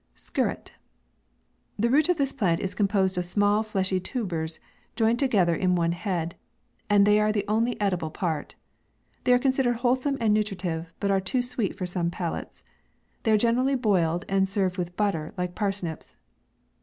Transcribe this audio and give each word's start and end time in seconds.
SKIRRET. 0.15 0.71
The 1.77 1.91
root 1.91 2.09
of 2.09 2.17
this 2.17 2.33
plant 2.33 2.59
is 2.59 2.73
composed 2.73 3.19
of 3.19 3.25
small 3.25 3.61
fleshy 3.61 3.99
tubers, 3.99 4.59
joined 4.95 5.19
together 5.19 5.55
in 5.55 5.75
one 5.75 5.91
head, 5.91 6.33
and 6.89 7.07
are 7.07 7.31
the 7.31 7.45
only 7.47 7.73
eatable 7.79 8.09
part. 8.09 8.55
They 9.25 9.33
are 9.33 9.37
considered 9.37 9.75
wholesome 9.75 10.17
and 10.19 10.33
nutritive, 10.33 10.91
but 10.99 11.11
are 11.11 11.21
too 11.21 11.43
sweet 11.43 11.77
for 11.77 11.85
some 11.85 12.09
palates. 12.09 12.63
They 13.21 13.31
are 13.31 13.37
gene 13.37 13.57
rally 13.57 13.75
boiled 13.75 14.25
and 14.27 14.49
served 14.49 14.79
with 14.79 14.97
butter, 14.97 15.35
like 15.37 15.53
pars 15.53 15.83
nips. 15.83 16.15